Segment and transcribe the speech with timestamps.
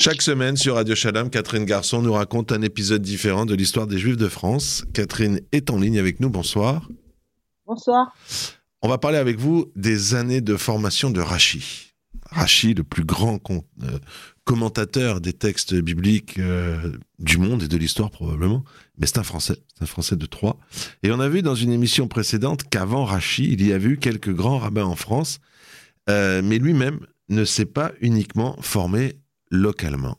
[0.00, 3.98] Chaque semaine sur Radio Shalom, Catherine Garçon nous raconte un épisode différent de l'histoire des
[3.98, 4.84] Juifs de France.
[4.94, 6.30] Catherine est en ligne avec nous.
[6.30, 6.88] Bonsoir.
[7.66, 8.14] Bonsoir.
[8.80, 11.94] On va parler avec vous des années de formation de Rachi.
[12.30, 13.98] Rachi, le plus grand euh,
[14.44, 18.62] commentateur des textes bibliques euh, du monde et de l'histoire probablement.
[18.98, 20.58] Mais c'est un Français, c'est un Français de Troyes.
[21.02, 24.32] Et on a vu dans une émission précédente qu'avant Rachi, il y avait eu quelques
[24.32, 25.40] grands rabbins en France,
[26.08, 29.16] euh, mais lui-même ne s'est pas uniquement formé
[29.50, 30.16] localement.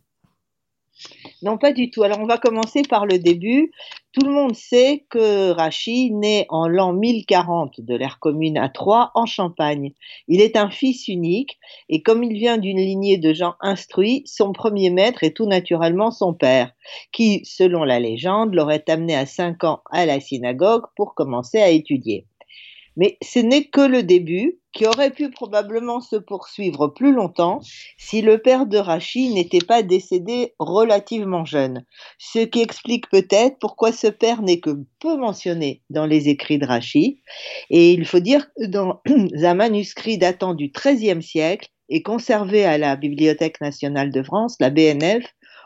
[1.41, 2.03] Non, pas du tout.
[2.03, 3.71] Alors, on va commencer par le début.
[4.11, 9.11] Tout le monde sait que Rachid naît en l'an 1040 de l'ère commune à Troyes,
[9.15, 9.93] en Champagne.
[10.27, 11.57] Il est un fils unique
[11.87, 16.11] et comme il vient d'une lignée de gens instruits, son premier maître est tout naturellement
[16.11, 16.71] son père,
[17.13, 21.69] qui, selon la légende, l'aurait amené à 5 ans à la synagogue pour commencer à
[21.69, 22.25] étudier.
[22.99, 27.61] Mais ce n'est que le début, qui aurait pu probablement se poursuivre plus longtemps
[27.97, 31.85] si le père de Rachid n'était pas décédé relativement jeune.
[32.17, 36.65] Ce qui explique peut-être pourquoi ce père n'est que peu mentionné dans les écrits de
[36.65, 37.15] Rachid.
[37.69, 39.01] Et il faut dire que dans
[39.43, 44.69] un manuscrit datant du XIIIe siècle et conservé à la Bibliothèque nationale de France, la
[44.69, 45.23] BNF,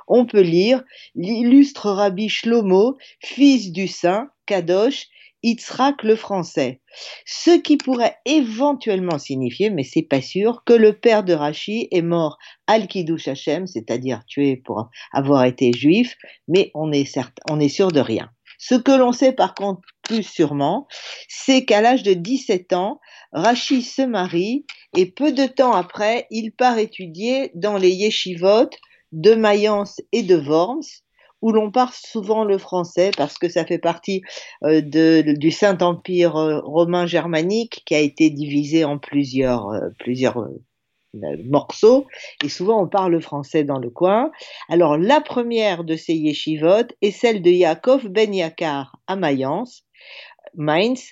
[0.07, 0.83] on peut lire
[1.15, 5.07] l'illustre rabbi Shlomo, fils du saint Kadosh,
[5.43, 6.81] Yitzhak le français.
[7.25, 12.01] Ce qui pourrait éventuellement signifier, mais c'est pas sûr, que le père de Rachi est
[12.01, 16.15] mort al kiddush Hashem, c'est-à-dire tué pour avoir été juif,
[16.47, 18.29] mais on est, certain, on est sûr de rien.
[18.57, 20.87] Ce que l'on sait par contre plus sûrement,
[21.27, 23.01] c'est qu'à l'âge de 17 ans,
[23.33, 28.69] Rachi se marie et peu de temps après, il part étudier dans les yeshivot
[29.11, 31.02] de Mayence et de Worms,
[31.43, 34.21] où l'on parle souvent le français parce que ça fait partie
[34.63, 39.89] euh, du Saint-Empire euh, romain germanique qui a été divisé en plusieurs, euh,
[41.45, 42.07] morceaux
[42.43, 44.31] et souvent on parle français dans le coin.
[44.69, 49.83] Alors la première de ces yeshivot est celle de Yaakov Ben Yakar à Mayence,
[50.55, 51.03] Mainz.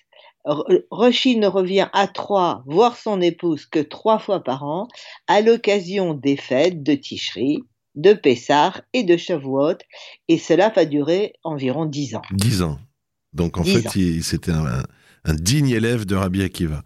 [0.44, 4.88] Roshi ne revient à Troyes voir son épouse que trois fois par an
[5.28, 7.64] à l'occasion des fêtes de Tishri,
[7.96, 9.78] de Pessar et de Shavuot,
[10.28, 12.22] et cela va durer environ dix ans.
[12.32, 12.80] Dix ans.
[13.34, 13.88] Donc en fait,
[14.22, 14.84] c'était un,
[15.34, 16.84] digne élève de Rabbi Akiva.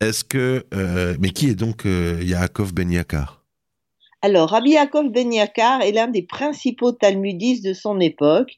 [0.00, 3.37] Est-ce que, euh, mais qui est donc euh, Yaakov Ben Yakar?
[4.20, 8.50] Alors, Rabbi Yaakov Ben Yakar est l'un des principaux talmudistes de son époque.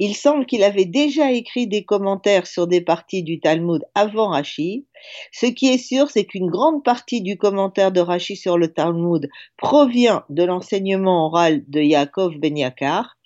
[0.00, 4.86] Il semble qu'il avait déjà écrit des commentaires sur des parties du Talmud avant Rashi.
[5.30, 9.28] Ce qui est sûr, c'est qu'une grande partie du commentaire de Rashi sur le Talmud
[9.56, 13.16] provient de l'enseignement oral de Yaakov Ben Yakar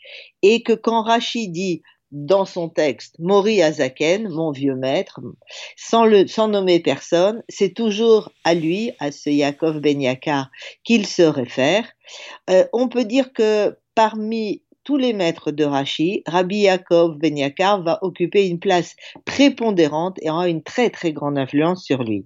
[0.43, 5.21] et que quand Rashi dit dans son texte Mori Azaken, mon vieux maître,
[5.77, 10.51] sans, le, nommer personne, c'est toujours à lui, à ce Yaakov Ben Yakar,
[10.85, 11.85] qu'il se réfère.
[12.51, 17.83] Euh, on peut dire que parmi tous les maîtres de Rashi, Rabbi Yaakov Ben Yakar
[17.83, 18.97] va occuper une place
[19.27, 22.25] prépondérante et aura une très très grande influence sur lui.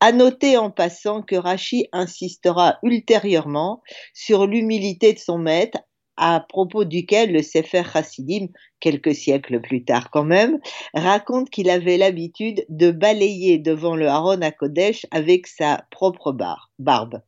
[0.00, 3.80] À noter en passant que Rashi insistera ultérieurement
[4.12, 5.78] sur l'humilité de son maître
[6.16, 8.48] à propos duquel le Sefer Hasidim,
[8.80, 10.58] quelques siècles plus tard quand même,
[10.94, 16.32] raconte qu'il avait l'habitude de balayer devant le Haron à Kodesh avec sa propre
[16.78, 17.20] barbe.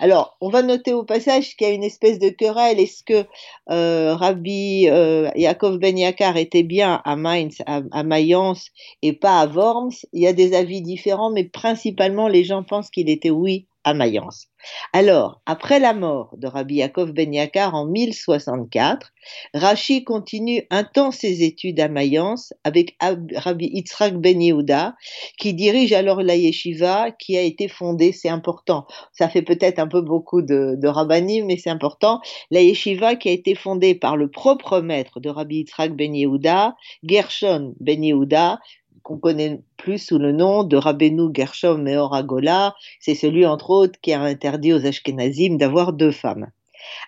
[0.00, 2.80] Alors, on va noter au passage qu'il y a une espèce de querelle.
[2.80, 3.26] Est-ce que
[3.70, 8.70] euh, Rabbi euh, Yaakov Ben Yakar était bien à Mainz, à, Mayence,
[9.02, 9.94] et pas à Worms?
[10.12, 13.94] Il y a des avis différents, mais principalement les gens pensent qu'il était oui à
[13.94, 14.48] Mayence.
[14.92, 19.12] Alors, après la mort de Rabbi Yaakov Ben Yakar en 1064,
[19.52, 24.94] Rashi continue un temps ses études à Mayence avec Rabbi Yitzhak Ben Yehuda,
[25.38, 29.88] qui dirige alors la yeshiva qui a été fondée, c'est important, ça fait peut-être un
[29.88, 32.20] peu beaucoup de, de mais c'est important,
[32.50, 36.74] la yeshiva qui a été fondée par le propre maître de Rabbi Yitzhak Ben Yehuda,
[37.02, 38.58] Gershon Ben Yehuda,
[39.04, 42.74] qu'on connaît plus sous le nom de Rabbeinu Gershom Meor Agola.
[42.98, 46.48] C'est celui, entre autres, qui a interdit aux Ashkenazim d'avoir deux femmes.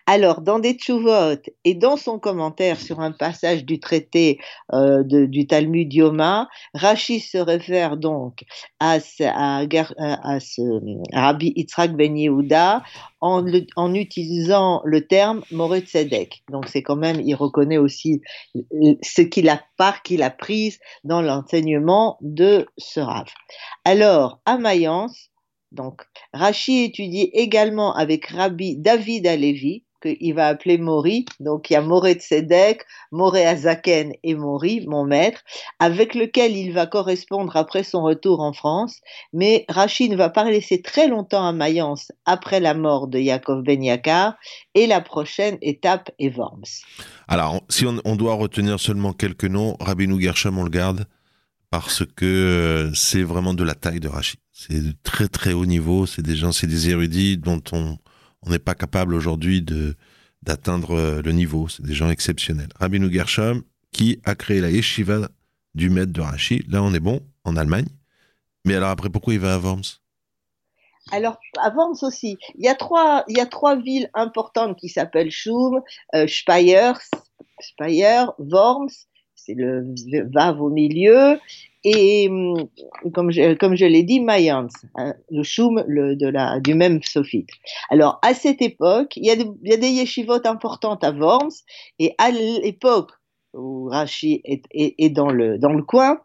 [0.07, 4.39] Alors, dans des tchouvot et dans son commentaire sur un passage du traité
[4.73, 8.45] euh, du Talmud Yoma, Rashi se réfère donc
[8.81, 9.25] à, ce,
[11.15, 12.83] Rabbi Yitzhak Ben Yehuda
[13.21, 16.43] en, utilisant le terme Moretzedek.
[16.51, 18.23] Donc, c'est quand même, il reconnaît aussi
[19.03, 23.27] ce qu'il a, part qu'il a prise dans l'enseignement de ce Rav.
[23.85, 25.31] Alors, à Mayence,
[25.77, 26.03] donc,
[26.33, 31.25] Rachi étudie également avec Rabbi David Alevi, qu'il va appeler Mori.
[31.41, 35.43] Donc il y a Moré de Sedek, Moré Azaken et Mori, mon maître,
[35.79, 39.01] avec lequel il va correspondre après son retour en France.
[39.33, 43.63] Mais Rachid ne va pas laisser très longtemps à Mayence après la mort de Yaakov
[43.63, 44.35] Ben Yakar.
[44.75, 46.65] Et la prochaine étape est Worms.
[47.29, 51.07] Alors, si on, doit retenir seulement quelques noms, Rabbinou Gershom, on le garde
[51.71, 54.41] parce que euh, c'est vraiment de la taille de Rachid.
[54.53, 56.07] C'est de très très haut niveau.
[56.07, 57.99] C'est des gens, c'est des érudits dont on
[58.47, 59.97] n'est pas capable aujourd'hui de
[60.43, 61.69] d'atteindre euh, le niveau.
[61.69, 62.69] C'est des gens exceptionnels.
[62.79, 65.29] Rabbi Gershom, qui a créé la yeshiva
[65.75, 66.65] du maître de Rashi.
[66.69, 67.87] Là, on est bon, en Allemagne.
[68.65, 70.01] Mais alors après, pourquoi il va à Worms?
[71.13, 74.89] Alors, à Worms aussi, il y a trois, il y a trois villes importantes qui
[74.89, 75.81] s'appellent Schum,
[76.15, 76.93] euh, Speyer,
[77.61, 78.91] Speyer, Worms,
[79.37, 79.95] c'est le
[80.33, 81.39] Vav au milieu,
[81.85, 82.69] et hum,
[83.15, 87.01] comme je, comme je l'ai dit, Mayence, hein, le choum le, de la, du même
[87.03, 87.51] sophite.
[87.91, 91.53] Alors, à cette époque, il y a, y a des yeshivotes importantes à Worms,
[92.01, 93.13] et à l'époque
[93.55, 96.21] où Rashi est, est, est, dans, le, dans le coin,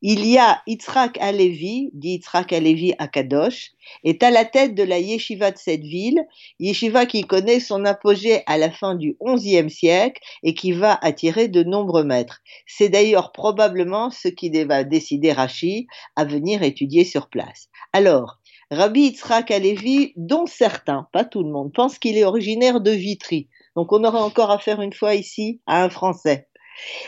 [0.00, 3.72] il y a Yitzhak Alevi, dit Yitzhak Alevi à Kadosh,
[4.04, 6.24] est à la tête de la yeshiva de cette ville,
[6.60, 11.48] yeshiva qui connaît son apogée à la fin du XIe siècle et qui va attirer
[11.48, 12.40] de nombreux maîtres.
[12.66, 17.68] C'est d'ailleurs probablement ce qui va décider Rashi à venir étudier sur place.
[17.92, 18.38] Alors,
[18.70, 23.48] Rabbi Yitzhak Alevi, dont certains, pas tout le monde, pensent qu'il est originaire de Vitry.
[23.74, 26.48] Donc on aura encore affaire une fois ici à un Français.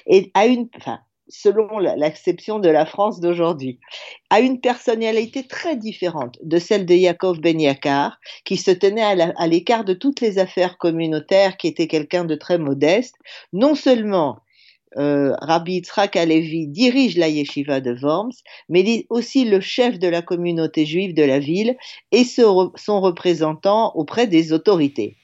[0.06, 3.78] Et à une, enfin, selon l'acception de la France d'aujourd'hui,
[4.28, 9.46] a une personnalité très différente de celle de Yaakov Ben Yakar, qui se tenait à
[9.46, 13.14] l'écart de toutes les affaires communautaires, qui était quelqu'un de très modeste.
[13.52, 14.40] Non seulement
[14.98, 18.32] euh, Rabbi Yitzhak Alevi dirige la yeshiva de Worms,
[18.68, 21.76] mais il est aussi le chef de la communauté juive de la ville
[22.10, 25.16] et son représentant auprès des autorités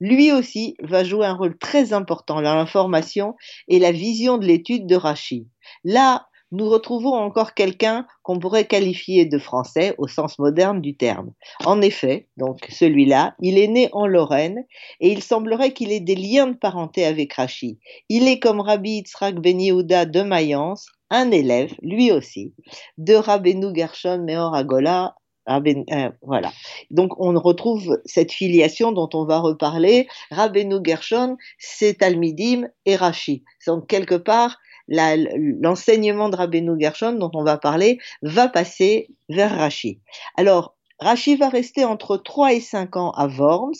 [0.00, 3.34] lui aussi va jouer un rôle très important dans l'information
[3.68, 5.46] et la vision de l'étude de Rachid.
[5.84, 11.32] Là, nous retrouvons encore quelqu'un qu'on pourrait qualifier de français au sens moderne du terme.
[11.64, 14.64] En effet, donc celui-là, il est né en Lorraine
[15.00, 17.78] et il semblerait qu'il ait des liens de parenté avec Rachid.
[18.08, 22.54] Il est comme Rabbi Yitzhak Ben Yehuda de Mayence, un élève, lui aussi,
[22.98, 25.16] de Rabbeinu Gershon Meor Agola
[25.48, 26.52] euh, voilà.
[26.90, 30.08] Donc on retrouve cette filiation dont on va reparler.
[30.30, 33.44] Rabbeinu Gershon, c'est Talmidim et Rashi.
[33.66, 34.58] Donc quelque part,
[34.88, 40.00] l'enseignement de Rabbeinu Gershon dont on va parler va passer vers Rashi.
[40.36, 40.73] Alors,
[41.04, 43.74] Rashi va rester entre 3 et 5 ans à Worms,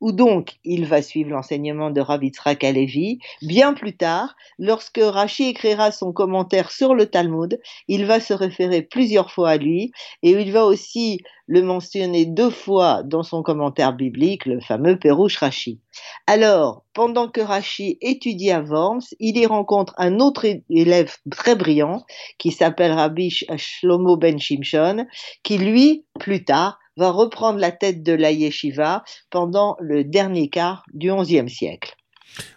[0.00, 3.18] où donc il va suivre l'enseignement de Tzrak Alevi.
[3.42, 8.82] Bien plus tard, lorsque Rashi écrira son commentaire sur le Talmud, il va se référer
[8.82, 9.90] plusieurs fois à lui
[10.22, 11.18] et il va aussi
[11.50, 15.80] le mentionner deux fois dans son commentaire biblique, le fameux Perouche Rashi.
[16.28, 22.04] Alors, pendant que Rashi étudie à Worms, il y rencontre un autre élève très brillant
[22.38, 25.06] qui s'appelle Rabbi Shlomo Ben Shimshon,
[25.42, 30.84] qui lui, plus tard, va reprendre la tête de la yeshiva pendant le dernier quart
[30.94, 31.96] du XIe siècle.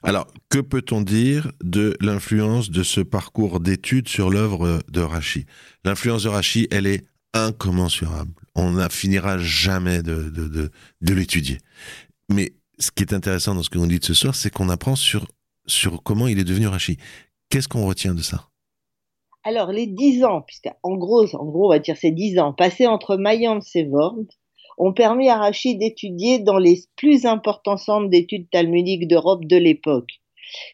[0.04, 5.48] Alors, que peut-on dire de l'influence de ce parcours d'études sur l'œuvre de Rashi
[5.84, 7.04] L'influence de Rashi, elle est
[7.34, 8.32] incommensurable.
[8.56, 11.58] On ne finira jamais de, de l'étudier.
[12.30, 14.96] Mais ce qui est intéressant dans ce que vous dites ce soir, c'est qu'on apprend
[14.96, 15.28] sur,
[15.66, 16.98] sur comment il est devenu Rashi.
[17.50, 18.50] Qu'est-ce qu'on retient de ça?
[19.44, 22.54] Alors, les dix ans, puisque en gros, en gros, on va dire ces dix ans,
[22.54, 24.28] passés entre Mayence et Worms,
[24.78, 30.22] ont permis à Rashi d'étudier dans les plus importants centres d'études talmudiques d'Europe de l'époque.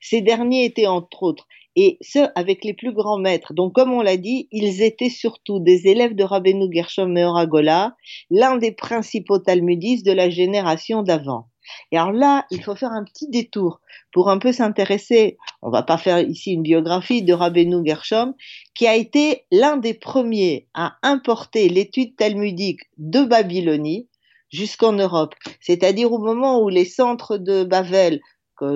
[0.02, 3.54] Ces derniers étaient entre autres, et ce, avec les plus grands maîtres.
[3.54, 7.95] Donc, comme on l'a dit, ils étaient surtout des élèves de Rabbeinu Gershom Meoragola,
[8.30, 11.47] l'un des principaux talmudistes de la génération d'avant.
[11.92, 15.83] Et alors là, il faut faire un petit détour pour un peu s'intéresser, on va
[15.83, 18.33] pas faire ici une biographie de Rabbeinu Gershom,
[18.73, 24.07] qui a été l'un des premiers à importer l'étude talmudique de Babylonie
[24.52, 25.35] jusqu'en Europe.
[25.61, 28.19] C'est-à-dire au moment où les centres de Bavel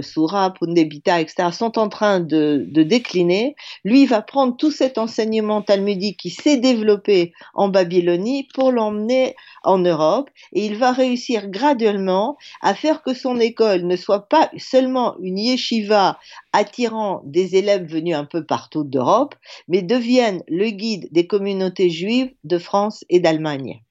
[0.01, 6.19] Soura, Pundebita, etc., sont en train de, décliner, lui va prendre tout cet enseignement talmudique
[6.19, 12.73] qui s'est développé en Babylonie pour l'emmener en Europe et il va réussir graduellement à
[12.73, 16.19] faire que son école ne soit pas seulement une yeshiva
[16.51, 19.35] attirant des élèves venus un peu partout d'Europe,
[19.67, 23.81] mais devienne le guide des communautés juives de France et d'Allemagne.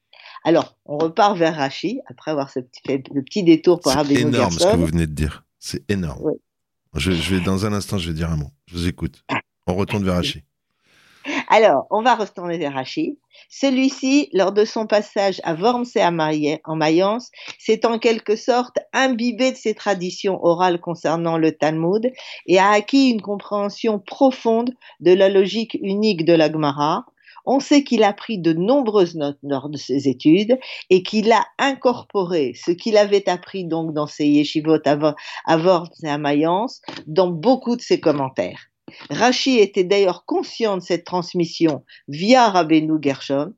[0.45, 4.67] Alors, on repart vers Rachi, après avoir fait le petit détour par C'est énorme ce
[4.67, 5.45] que vous venez de dire.
[5.65, 6.33] C'est énorme.
[6.97, 8.51] Je, vais, dans un instant, je vais dire un mot.
[8.67, 9.25] Je vous écoute.
[9.69, 10.43] On retourne vers Haché.
[11.49, 13.15] Alors, on va retourner vers Rachid.
[13.49, 16.11] Celui-ci, lors de son passage à Worms et à
[16.65, 22.11] en Mayence, s'est en quelque sorte imbibé de ses traditions orales concernant le Talmud
[22.47, 27.07] et a acquis une compréhension profonde de la logique unique de la Gemara.
[27.45, 30.59] On sait qu'il a pris de nombreuses notes lors de ses études
[30.91, 36.09] et qu'il a incorporé ce qu'il avait appris donc dans ses yeshivot à Worms et
[36.09, 38.69] à Mayence dans beaucoup de ses commentaires.
[39.11, 43.55] Rachi était d'ailleurs conscient de cette transmission via Rabbeinu Gershom,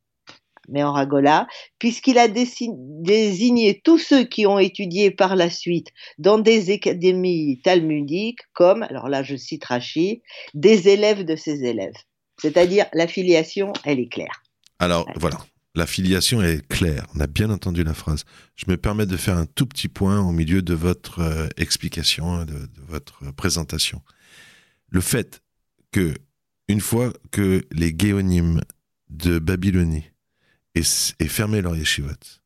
[0.68, 1.46] mais en Ragola,
[1.78, 5.88] puisqu'il a désigné tous ceux qui ont étudié par la suite
[6.18, 10.22] dans des académies talmudiques comme, alors là je cite Rachi,
[10.54, 11.96] des élèves de ses élèves.
[12.40, 14.42] C'est-à-dire la filiation, elle est claire.
[14.78, 15.38] Alors voilà,
[15.74, 17.06] la filiation est claire.
[17.14, 18.24] On a bien entendu la phrase.
[18.56, 22.44] Je me permets de faire un tout petit point au milieu de votre euh, explication,
[22.44, 24.02] de, votre présentation
[24.94, 25.42] le fait
[25.90, 26.14] que,
[26.68, 28.62] une fois que les guéonymes
[29.10, 30.04] de Babylonie
[30.76, 32.40] aient, fermé leur yeshivot,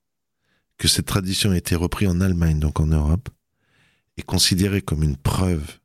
[0.79, 3.29] que cette tradition a été reprise en Allemagne, donc en Europe,
[4.17, 5.79] est considérée comme une preuve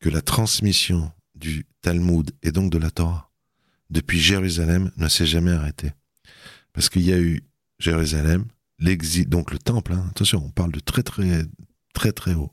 [0.00, 1.12] que la transmission
[1.42, 3.32] du Talmud et donc de la Torah
[3.90, 5.92] depuis Jérusalem ne s'est jamais arrêtée.
[6.72, 7.42] Parce qu'il y a eu
[7.78, 8.46] Jérusalem,
[8.78, 11.44] l'exil, donc le temple, hein, attention, on parle de très très
[11.92, 12.52] très très haut.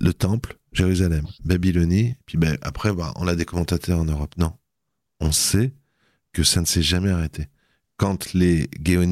[0.00, 4.34] Le temple, Jérusalem, Babylonie, puis ben, après, bah, on a des commentateurs en Europe.
[4.36, 4.52] Non.
[5.20, 5.72] On sait
[6.32, 7.46] que ça ne s'est jamais arrêté.
[8.04, 9.08] Quand les des,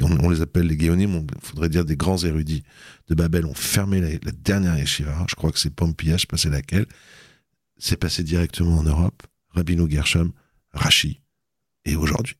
[0.00, 2.62] on les appelle les géonymes, il faudrait dire des grands érudits
[3.08, 6.38] de Babel, ont fermé la, dernière yeshiva, je crois que c'est Pompia, je sais pas
[6.48, 6.86] laquelle,
[7.76, 10.32] c'est passé directement en Europe, Rabino Gershom,
[10.72, 11.20] Rashi,
[11.84, 12.36] et aujourd'hui.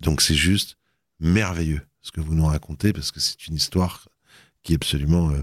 [0.00, 0.78] Donc c'est juste
[1.20, 4.08] merveilleux ce que vous nous racontez, parce que c'est une histoire
[4.64, 5.30] qui est absolument...
[5.30, 5.42] Euh,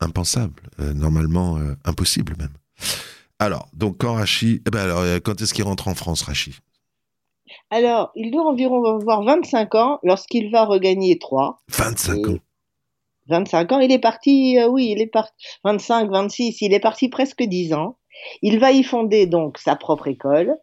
[0.00, 2.52] impensable, euh, normalement euh, impossible même.
[3.38, 6.58] Alors, donc quand Rachi, eh ben alors, quand est-ce qu'il rentre en France, Rachi?
[7.70, 11.58] Alors, il doit environ avoir 25 ans lorsqu'il va regagner Troyes.
[11.68, 12.38] 25 ans
[13.28, 15.32] 25 ans, il est parti, oui, il est parti,
[15.64, 17.96] 25, 26, il est parti presque 10 ans.
[18.42, 20.56] Il va y fonder donc sa propre école,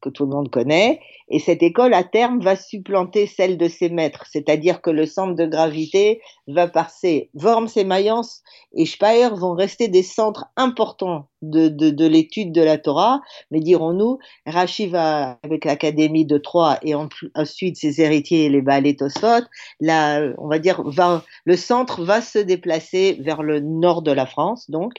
[0.00, 3.88] que tout le monde connaît, et cette école, à terme, va supplanter celle de ses
[3.88, 7.30] maîtres, c'est-à-dire que le centre de gravité va passer.
[7.34, 8.42] Worms et Mayence
[8.74, 13.20] et Speyer vont rester des centres importants de, de, l'étude de la Torah,
[13.50, 19.44] mais dirons-nous, Rashi va avec l'Académie de Troyes et ensuite ses héritiers, les Baalé Tosfot,
[19.80, 24.26] là, on va dire, va, le centre va se déplacer vers le nord de la
[24.26, 24.94] France, donc,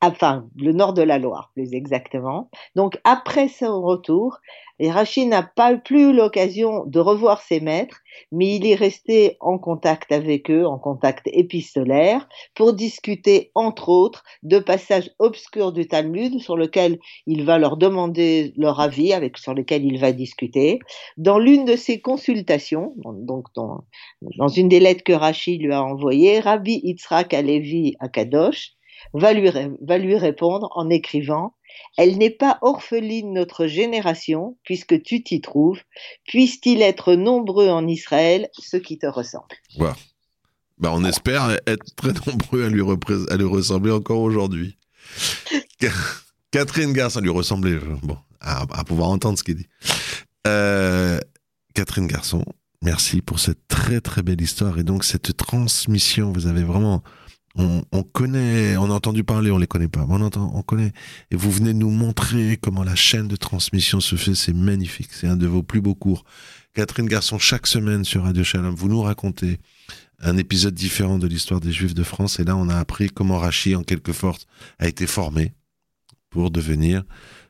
[0.00, 2.50] enfin, le nord de la Loire, plus exactement.
[2.76, 4.38] Donc, après son retour,
[4.80, 8.00] et Rachid n'a pas plus l'occasion de revoir ses maîtres,
[8.32, 14.24] mais il est resté en contact avec eux, en contact épistolaire, pour discuter, entre autres,
[14.42, 19.52] de passages obscurs du Talmud sur lesquels il va leur demander leur avis, avec, sur
[19.52, 20.78] lesquels il va discuter.
[21.18, 23.84] Dans l'une de ses consultations, donc dans,
[24.38, 28.72] dans une des lettres que Rachid lui a envoyées, Rabbi Yitzhak Alevi Akadosh
[29.12, 31.54] va lui, répondre en écrivant
[31.96, 35.80] elle n'est pas orpheline notre génération, puisque tu t'y trouves.
[36.26, 39.46] Puisse-t-il être nombreux en Israël, ceux qui te ressemblent.
[40.78, 42.80] Bah, on espère être très nombreux à lui,
[43.44, 44.78] ressembler encore aujourd'hui.
[46.50, 49.68] Catherine Garçon, lui ressembler, bon, à, pouvoir entendre ce qu'il dit.
[50.46, 51.18] Euh,
[51.74, 52.44] Catherine Garçon,
[52.82, 56.32] merci pour cette très très belle histoire et donc cette transmission.
[56.32, 57.02] Vous avez vraiment
[57.56, 60.92] on, connaît, on a entendu parler, on les connaît pas, on entend, on connaît.
[61.30, 65.08] Et vous venez nous montrer comment la chaîne de transmission se fait, c'est magnifique.
[65.12, 66.24] C'est un de vos plus beaux cours.
[66.74, 69.58] Catherine Garçon, chaque semaine sur Radio Shalom, vous nous racontez
[70.20, 72.38] un épisode différent de l'histoire des Juifs de France.
[72.38, 74.46] Et là, on a appris comment Rachi, en quelque sorte,
[74.78, 75.52] a été formé
[76.28, 77.02] pour devenir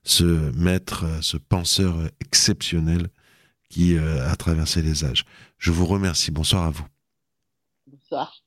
[0.02, 3.08] ce maître, ce penseur exceptionnel
[3.68, 5.24] qui euh, a traversé les âges.
[5.58, 6.30] Je vous remercie.
[6.30, 6.86] Bonsoir à vous.
[7.86, 8.39] Bonsoir.